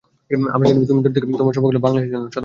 [0.55, 2.39] আমরা জানি, দূর থেকে তোমার শুভকামনা তোমারই বাংলাদেশের জন্য সদা বর্ষিত হচ্ছে।